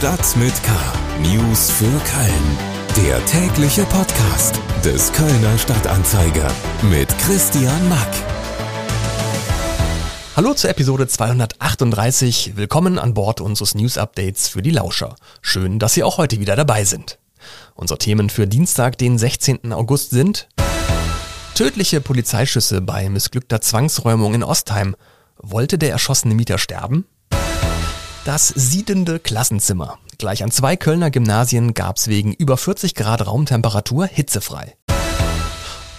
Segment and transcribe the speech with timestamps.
[0.00, 0.72] Stadt mit K.
[1.20, 3.06] News für Köln.
[3.06, 6.50] Der tägliche Podcast des Kölner Stadtanzeiger
[6.90, 8.08] mit Christian Mack.
[10.34, 12.56] Hallo zur Episode 238.
[12.56, 15.16] Willkommen an Bord unseres News Updates für die Lauscher.
[15.42, 17.18] Schön, dass Sie auch heute wieder dabei sind.
[17.74, 19.70] Unsere Themen für Dienstag, den 16.
[19.74, 20.48] August sind
[21.54, 24.96] Tödliche Polizeischüsse bei missglückter Zwangsräumung in Ostheim.
[25.36, 27.04] Wollte der erschossene Mieter sterben?
[28.30, 29.98] Das siedende Klassenzimmer.
[30.16, 34.76] Gleich an zwei Kölner Gymnasien gab's wegen über 40 Grad Raumtemperatur hitzefrei.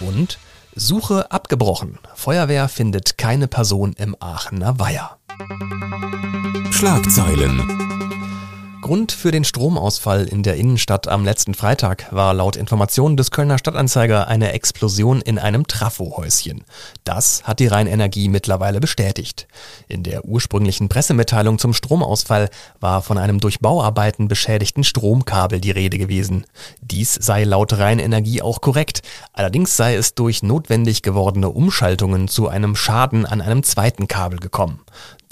[0.00, 0.38] Und
[0.74, 1.98] Suche abgebrochen.
[2.14, 5.18] Feuerwehr findet keine Person im Aachener Weiher.
[6.70, 7.91] Schlagzeilen.
[8.82, 13.56] Grund für den Stromausfall in der Innenstadt am letzten Freitag war laut Informationen des Kölner
[13.56, 16.64] Stadtanzeiger eine Explosion in einem Trafohäuschen.
[17.04, 19.46] Das hat die Rheinenergie mittlerweile bestätigt.
[19.86, 22.50] In der ursprünglichen Pressemitteilung zum Stromausfall
[22.80, 26.44] war von einem durch Bauarbeiten beschädigten Stromkabel die Rede gewesen.
[26.80, 29.02] Dies sei laut Rheinenergie auch korrekt.
[29.32, 34.80] Allerdings sei es durch notwendig gewordene Umschaltungen zu einem Schaden an einem zweiten Kabel gekommen.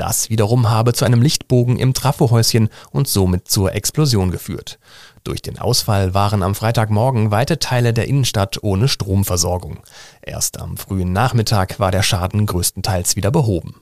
[0.00, 4.78] Das wiederum habe zu einem Lichtbogen im Trafohäuschen und somit zur Explosion geführt.
[5.24, 9.80] Durch den Ausfall waren am Freitagmorgen weite Teile der Innenstadt ohne Stromversorgung.
[10.22, 13.74] Erst am frühen Nachmittag war der Schaden größtenteils wieder behoben.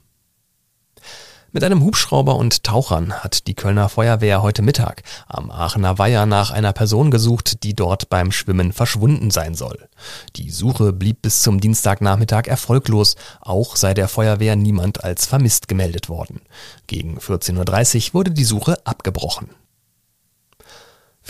[1.58, 6.52] Mit einem Hubschrauber und Tauchern hat die Kölner Feuerwehr heute Mittag am Aachener Weiher nach
[6.52, 9.88] einer Person gesucht, die dort beim Schwimmen verschwunden sein soll.
[10.36, 16.08] Die Suche blieb bis zum Dienstagnachmittag erfolglos, auch sei der Feuerwehr niemand als vermisst gemeldet
[16.08, 16.42] worden.
[16.86, 19.48] Gegen 14.30 Uhr wurde die Suche abgebrochen.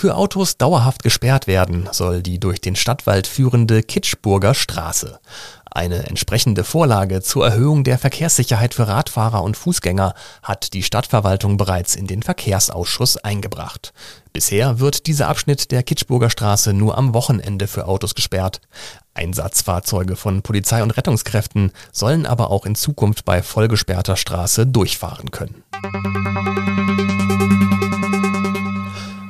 [0.00, 5.18] Für Autos dauerhaft gesperrt werden soll die durch den Stadtwald führende Kitschburger Straße.
[5.68, 11.96] Eine entsprechende Vorlage zur Erhöhung der Verkehrssicherheit für Radfahrer und Fußgänger hat die Stadtverwaltung bereits
[11.96, 13.92] in den Verkehrsausschuss eingebracht.
[14.32, 18.60] Bisher wird dieser Abschnitt der Kitschburger Straße nur am Wochenende für Autos gesperrt.
[19.14, 25.64] Einsatzfahrzeuge von Polizei und Rettungskräften sollen aber auch in Zukunft bei vollgesperrter Straße durchfahren können.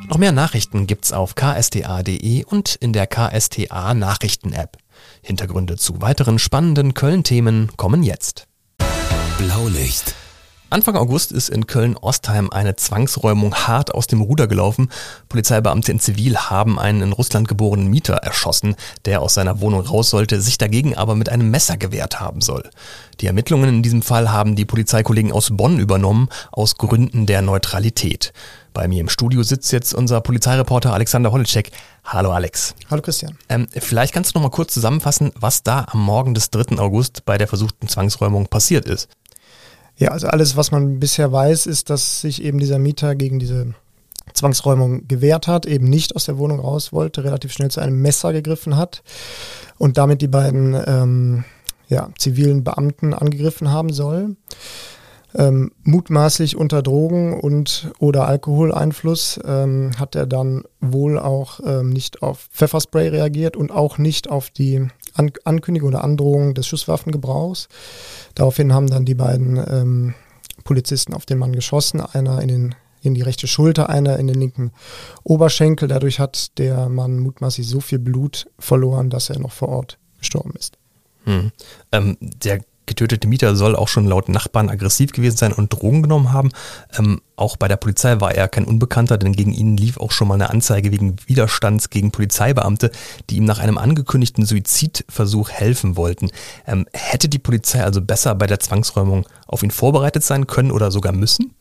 [0.09, 4.79] Noch mehr Nachrichten gibt's auf ksta.de und in der KSTA Nachrichten-App.
[5.21, 8.47] Hintergründe zu weiteren spannenden Köln-Themen kommen jetzt.
[9.37, 10.15] Blaulicht.
[10.71, 14.91] Anfang August ist in Köln-Ostheim eine Zwangsräumung hart aus dem Ruder gelaufen.
[15.31, 18.77] Polizeibeamte in Zivil haben einen in Russland geborenen Mieter erschossen,
[19.07, 22.69] der aus seiner Wohnung raus sollte, sich dagegen aber mit einem Messer gewehrt haben soll.
[23.21, 28.35] Die Ermittlungen in diesem Fall haben die Polizeikollegen aus Bonn übernommen, aus Gründen der Neutralität.
[28.75, 31.71] Bei mir im Studio sitzt jetzt unser Polizeireporter Alexander Holitschek.
[32.05, 32.75] Hallo Alex.
[32.91, 33.39] Hallo Christian.
[33.49, 36.79] Ähm, vielleicht kannst du noch mal kurz zusammenfassen, was da am Morgen des 3.
[36.79, 39.09] August bei der versuchten Zwangsräumung passiert ist.
[39.99, 43.75] Ja, also alles, was man bisher weiß, ist, dass sich eben dieser Mieter gegen diese
[44.33, 48.33] Zwangsräumung gewehrt hat, eben nicht aus der Wohnung raus wollte, relativ schnell zu einem Messer
[48.33, 49.03] gegriffen hat
[49.77, 51.45] und damit die beiden ähm,
[51.89, 54.37] ja, zivilen Beamten angegriffen haben soll.
[55.35, 62.23] Ähm, mutmaßlich unter Drogen und oder Alkoholeinfluss ähm, hat er dann wohl auch ähm, nicht
[62.23, 64.89] auf Pfefferspray reagiert und auch nicht auf die
[65.19, 67.69] An Ankündigung oder Androhung des Schusswaffengebrauchs.
[68.35, 70.15] Daraufhin haben dann die beiden ähm,
[70.65, 74.39] Polizisten auf den Mann geschossen, einer in, den, in die rechte Schulter, einer in den
[74.39, 74.73] linken
[75.25, 75.89] Oberschenkel.
[75.89, 80.53] Dadurch hat der Mann mutmaßlich so viel Blut verloren, dass er noch vor Ort gestorben
[80.59, 80.79] ist.
[81.25, 81.53] Hm.
[81.93, 86.33] Ähm, der getötete Mieter soll auch schon laut Nachbarn aggressiv gewesen sein und Drogen genommen
[86.33, 86.51] haben.
[86.99, 90.27] Ähm, auch bei der Polizei war er kein Unbekannter, denn gegen ihn lief auch schon
[90.27, 92.91] mal eine Anzeige wegen Widerstands gegen Polizeibeamte,
[93.31, 96.31] die ihm nach einem angekündigten Suizidversuch helfen wollten.
[96.67, 100.91] Ähm, hätte die Polizei also besser bei der Zwangsräumung auf ihn vorbereitet sein können oder
[100.91, 101.55] sogar müssen?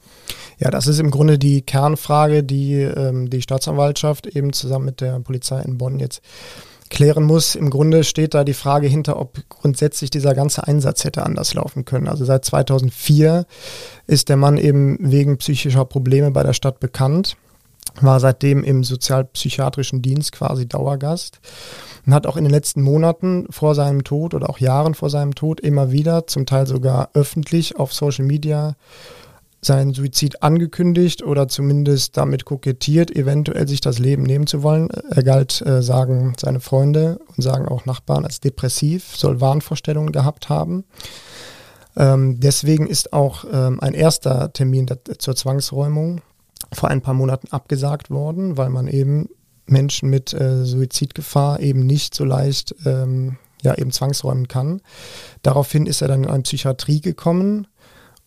[0.60, 5.20] Ja, das ist im Grunde die Kernfrage, die ähm, die Staatsanwaltschaft eben zusammen mit der
[5.20, 6.22] Polizei in Bonn jetzt
[6.90, 7.56] klären muss.
[7.56, 11.86] Im Grunde steht da die Frage hinter, ob grundsätzlich dieser ganze Einsatz hätte anders laufen
[11.86, 12.08] können.
[12.08, 13.46] Also seit 2004
[14.08, 17.38] ist der Mann eben wegen psychischer Probleme bei der Stadt bekannt,
[18.02, 21.40] war seitdem im sozialpsychiatrischen Dienst quasi Dauergast
[22.06, 25.36] und hat auch in den letzten Monaten vor seinem Tod oder auch Jahren vor seinem
[25.36, 28.76] Tod immer wieder, zum Teil sogar öffentlich auf Social Media
[29.62, 34.90] seinen Suizid angekündigt oder zumindest damit kokettiert, eventuell sich das Leben nehmen zu wollen.
[34.90, 40.50] Er galt, äh, sagen seine Freunde und sagen auch Nachbarn, als depressiv, soll Wahnvorstellungen gehabt
[40.50, 40.86] haben.
[41.96, 44.88] Ähm, deswegen ist auch ähm, ein erster Termin
[45.18, 46.22] zur Zwangsräumung
[46.72, 49.30] vor ein paar Monaten abgesagt worden, weil man eben
[49.66, 54.82] Menschen mit äh, Suizidgefahr eben nicht so leicht ähm, ja, eben zwangsräumen kann.
[55.42, 57.68] Daraufhin ist er dann in eine Psychiatrie gekommen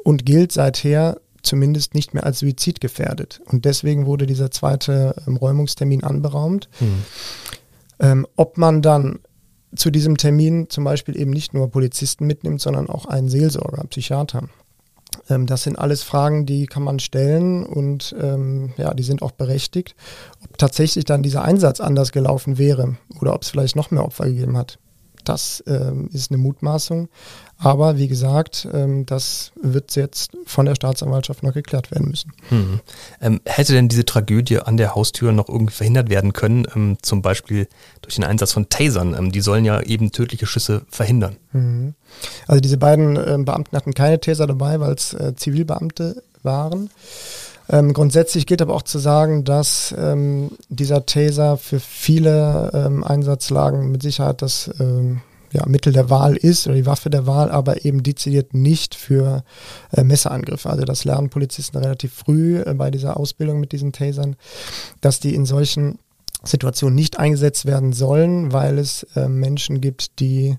[0.04, 3.40] und gilt seither zumindest nicht mehr als Suizid gefährdet.
[3.46, 6.68] Und deswegen wurde dieser zweite ähm, Räumungstermin anberaumt.
[6.78, 7.02] Hm.
[7.98, 9.20] Ähm, ob man dann
[9.74, 14.48] zu diesem Termin zum Beispiel eben nicht nur Polizisten mitnimmt, sondern auch einen Seelsorger, Psychiater.
[15.28, 19.32] Ähm, das sind alles Fragen, die kann man stellen und ähm, ja, die sind auch
[19.32, 19.94] berechtigt.
[20.44, 24.26] Ob tatsächlich dann dieser Einsatz anders gelaufen wäre oder ob es vielleicht noch mehr Opfer
[24.26, 24.78] gegeben hat,
[25.30, 27.08] das ähm, ist eine Mutmaßung.
[27.56, 32.32] Aber wie gesagt, ähm, das wird jetzt von der Staatsanwaltschaft noch geklärt werden müssen.
[32.48, 32.80] Hm.
[33.20, 36.66] Ähm, hätte denn diese Tragödie an der Haustür noch irgendwie verhindert werden können?
[36.74, 37.68] Ähm, zum Beispiel
[38.02, 39.14] durch den Einsatz von Tasern.
[39.14, 41.36] Ähm, die sollen ja eben tödliche Schüsse verhindern.
[41.52, 41.94] Mhm.
[42.48, 46.90] Also diese beiden äh, Beamten hatten keine Taser dabei, weil es äh, Zivilbeamte waren.
[47.70, 53.92] Ähm, grundsätzlich gilt aber auch zu sagen, dass ähm, dieser Taser für viele ähm, Einsatzlagen
[53.92, 55.20] mit Sicherheit das ähm,
[55.52, 59.44] ja, Mittel der Wahl ist oder die Waffe der Wahl, aber eben dezidiert nicht für
[59.92, 60.68] äh, Messerangriffe.
[60.68, 64.36] Also das lernen Polizisten relativ früh äh, bei dieser Ausbildung mit diesen Tasern,
[65.00, 65.98] dass die in solchen
[66.42, 70.56] Situationen nicht eingesetzt werden sollen, weil es äh, Menschen gibt, die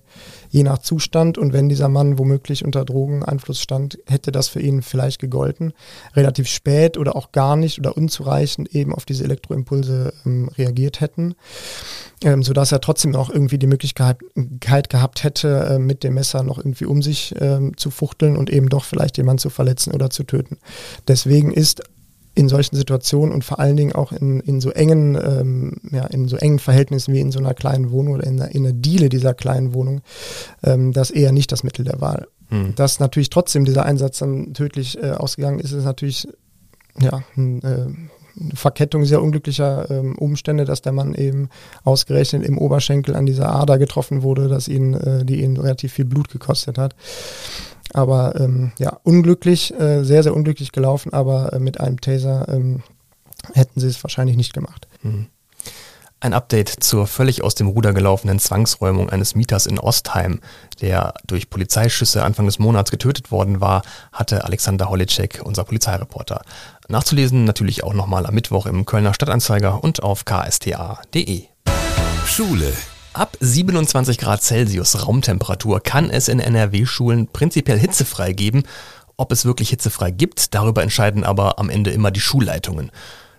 [0.50, 4.82] je nach Zustand und wenn dieser Mann womöglich unter Drogeneinfluss stand, hätte das für ihn
[4.82, 5.74] vielleicht gegolten,
[6.16, 11.36] relativ spät oder auch gar nicht oder unzureichend eben auf diese Elektroimpulse ähm, reagiert hätten,
[12.24, 14.20] ähm, sodass er trotzdem noch irgendwie die Möglichkeit
[14.90, 18.70] gehabt hätte, äh, mit dem Messer noch irgendwie um sich ähm, zu fuchteln und eben
[18.70, 20.58] doch vielleicht jemanden zu verletzen oder zu töten.
[21.08, 21.82] Deswegen ist
[22.34, 26.28] in solchen Situationen und vor allen Dingen auch in, in so engen, ähm, ja, in
[26.28, 29.10] so engen Verhältnissen wie in so einer kleinen Wohnung oder in der, in der Diele
[29.10, 30.02] dieser kleinen Wohnung,
[30.64, 32.28] ähm, das eher nicht das Mittel der Wahl.
[32.50, 32.76] Hm.
[32.76, 36.28] Dass natürlich trotzdem dieser Einsatz dann tödlich äh, ausgegangen ist, ist natürlich
[37.00, 37.88] ja, ein, äh,
[38.40, 41.50] eine Verkettung sehr unglücklicher ähm, Umstände, dass der Mann eben
[41.84, 46.06] ausgerechnet im Oberschenkel an dieser Ader getroffen wurde, dass ihn, äh, die ihn relativ viel
[46.06, 46.96] Blut gekostet hat.
[47.94, 52.84] Aber ähm, ja, unglücklich, äh, sehr, sehr unglücklich gelaufen, aber äh, mit einem Taser ähm,
[53.54, 54.88] hätten sie es wahrscheinlich nicht gemacht.
[55.02, 55.28] Mhm.
[56.24, 60.40] Ein Update zur völlig aus dem Ruder gelaufenen Zwangsräumung eines Mieters in Ostheim,
[60.80, 63.82] der durch Polizeischüsse Anfang des Monats getötet worden war,
[64.14, 66.44] hatte Alexander Holitschek, unser Polizeireporter.
[66.88, 71.46] Nachzulesen natürlich auch nochmal am Mittwoch im Kölner Stadtanzeiger und auf ksta.de.
[72.28, 72.72] Schule
[73.14, 78.64] Ab 27 Grad Celsius Raumtemperatur kann es in NRW-Schulen prinzipiell hitzefrei geben.
[79.18, 82.90] Ob es wirklich hitzefrei gibt, darüber entscheiden aber am Ende immer die Schulleitungen.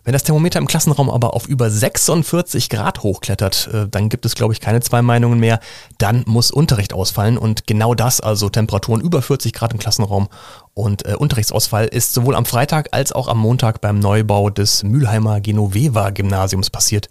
[0.05, 4.35] Wenn das Thermometer im Klassenraum aber auf über 46 Grad hochklettert, äh, dann gibt es,
[4.35, 5.59] glaube ich, keine zwei Meinungen mehr.
[5.97, 10.29] Dann muss Unterricht ausfallen und genau das, also Temperaturen über 40 Grad im Klassenraum
[10.75, 15.41] und äh, Unterrichtsausfall, ist sowohl am Freitag als auch am Montag beim Neubau des Mülheimer
[15.41, 17.09] Genoveva Gymnasiums passiert.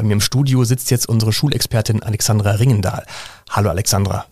[0.00, 3.04] Bei mir im Studio sitzt jetzt unsere Schulexpertin Alexandra Ringendahl.
[3.50, 4.24] Hallo Alexandra.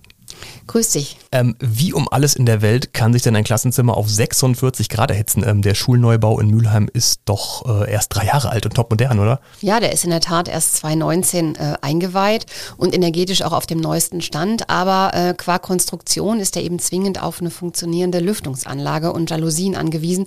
[0.69, 1.17] Grüß dich.
[1.33, 5.11] Ähm, wie um alles in der Welt kann sich denn ein Klassenzimmer auf 46 Grad
[5.11, 5.43] erhitzen?
[5.47, 9.41] Ähm, der Schulneubau in Mülheim ist doch äh, erst drei Jahre alt und topmodern, oder?
[9.61, 12.47] Ja, der ist in der Tat erst 2019 äh, eingeweiht
[12.77, 14.69] und energetisch auch auf dem neuesten Stand.
[14.69, 20.25] Aber äh, qua Konstruktion ist er eben zwingend auf eine funktionierende Lüftungsanlage und Jalousien angewiesen,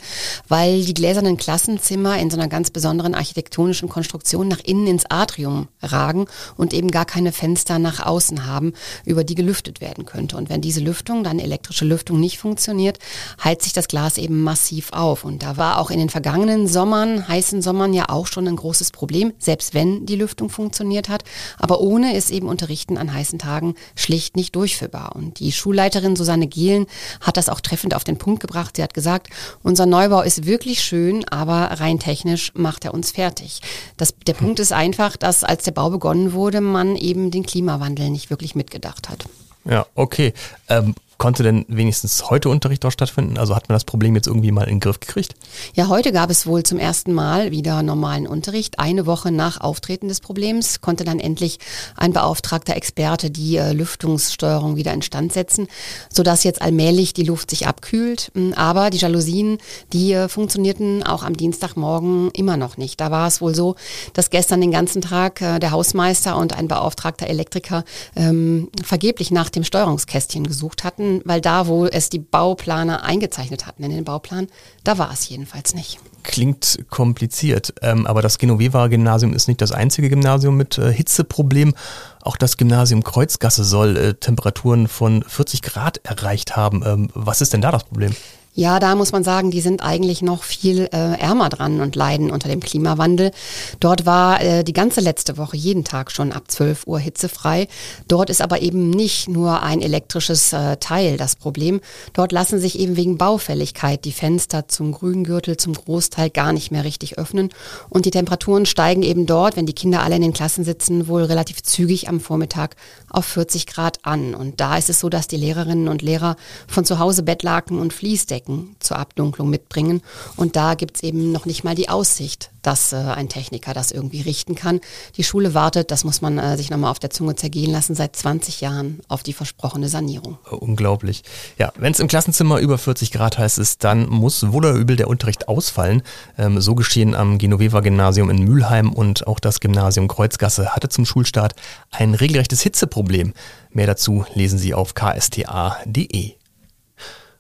[0.48, 5.68] weil die gläsernen Klassenzimmer in so einer ganz besonderen architektonischen Konstruktion nach innen ins Atrium
[5.82, 6.26] ragen
[6.58, 8.74] und eben gar keine Fenster nach außen haben,
[9.06, 10.38] über die gelüftet werden könnte könnte.
[10.38, 13.00] Und wenn diese Lüftung, dann elektrische Lüftung nicht funktioniert,
[13.44, 15.24] heizt sich das Glas eben massiv auf.
[15.24, 18.92] Und da war auch in den vergangenen Sommern, heißen Sommern ja auch schon ein großes
[18.92, 21.24] Problem, selbst wenn die Lüftung funktioniert hat.
[21.58, 25.16] Aber ohne ist eben Unterrichten an heißen Tagen schlicht nicht durchführbar.
[25.16, 26.86] Und die Schulleiterin Susanne Gielen
[27.22, 28.76] hat das auch treffend auf den Punkt gebracht.
[28.76, 29.30] Sie hat gesagt,
[29.64, 33.62] unser Neubau ist wirklich schön, aber rein technisch macht er uns fertig.
[33.98, 38.10] Das, der Punkt ist einfach, dass als der Bau begonnen wurde, man eben den Klimawandel
[38.10, 39.26] nicht wirklich mitgedacht hat.
[39.66, 40.34] Ja, okay.
[40.70, 43.38] Ähm, Konnte denn wenigstens heute Unterricht dort stattfinden?
[43.38, 45.36] Also hat man das Problem jetzt irgendwie mal in den Griff gekriegt?
[45.76, 48.80] Ja, heute gab es wohl zum ersten Mal wieder normalen Unterricht.
[48.80, 51.60] Eine Woche nach Auftreten des Problems konnte dann endlich
[51.96, 55.68] ein beauftragter Experte die äh, Lüftungssteuerung wieder instand setzen,
[56.12, 58.32] sodass jetzt allmählich die Luft sich abkühlt.
[58.34, 59.60] Hm, aber die Jalousien,
[59.94, 63.00] die äh, funktionierten auch am Dienstagmorgen immer noch nicht.
[63.00, 63.76] Da war es wohl so,
[64.14, 67.84] dass gestern den ganzen Tag äh, der Hausmeister und ein beauftragter Elektriker
[68.16, 73.84] ähm, vergeblich nach dem Steuerungskästchen gesucht hatten weil da, wo es die Bauplaner eingezeichnet hatten
[73.84, 74.48] in den Bauplan,
[74.84, 76.00] da war es jedenfalls nicht.
[76.24, 81.74] Klingt kompliziert, ähm, aber das Genoveva-Gymnasium ist nicht das einzige Gymnasium mit äh, Hitzeproblem.
[82.22, 86.84] Auch das Gymnasium Kreuzgasse soll äh, Temperaturen von 40 Grad erreicht haben.
[86.86, 88.16] Ähm, was ist denn da das Problem?
[88.54, 92.30] Ja, da muss man sagen, die sind eigentlich noch viel äh, ärmer dran und leiden
[92.32, 93.32] unter dem Klimawandel.
[93.80, 97.70] Dort war äh, die ganze letzte Woche jeden Tag schon ab 12 Uhr hitzefrei.
[98.10, 101.80] Dort ist aber eben nicht nur ein elektrisches äh, Teil das Problem.
[102.12, 106.84] Dort lassen sich eben wegen Baufälligkeit die Fenster zum Grüngürtel zum Großteil gar nicht mehr
[106.84, 107.52] richtig öffnen.
[107.88, 111.24] Und die Temperaturen steigen eben dort, wenn die Kinder alle in den Klassen sitzen, wohl
[111.24, 112.76] relativ zügig am Vormittag
[113.10, 114.36] auf 40 Grad an.
[114.36, 116.36] Und da ist es so, dass die Lehrerinnen und Lehrer
[116.68, 120.02] von zu Hause Bettlaken und Fließdecken Decken zur Abdunklung mitbringen.
[120.36, 123.92] Und da gibt es eben noch nicht mal die Aussicht, dass äh, ein Techniker das
[123.92, 124.80] irgendwie richten kann.
[125.18, 128.16] Die Schule wartet, das muss man äh, sich nochmal auf der Zunge zergehen lassen, seit
[128.16, 130.38] 20 Jahren auf die versprochene Sanierung.
[130.52, 131.24] Oh, unglaublich.
[131.58, 134.96] Ja, wenn es im Klassenzimmer über 40 Grad heißt es, dann muss wohl oder übel
[134.96, 136.04] der Unterricht ausfallen.
[136.38, 141.56] Ähm, so geschehen am Genoveva-Gymnasium in Mülheim und auch das Gymnasium Kreuzgasse hatte zum Schulstart
[141.90, 143.34] ein regelrechtes Hitzeproblem.
[143.72, 146.41] Mehr dazu lesen Sie auf ksta.de.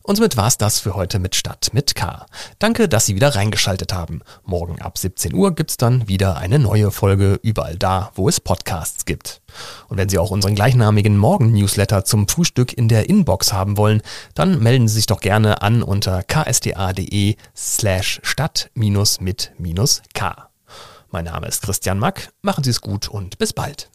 [0.03, 2.25] Und somit war's das für heute mit Stadt mit K.
[2.59, 4.21] Danke, dass Sie wieder reingeschaltet haben.
[4.43, 9.05] Morgen ab 17 Uhr gibt's dann wieder eine neue Folge überall da, wo es Podcasts
[9.05, 9.41] gibt.
[9.87, 14.01] Und wenn Sie auch unseren gleichnamigen Morgen-Newsletter zum Frühstück in der Inbox haben wollen,
[14.33, 19.41] dann melden Sie sich doch gerne an unter ksta.de slash stadt-mit-k.
[21.13, 23.89] Mein Name ist Christian Mack, machen Sie es gut und bis bald.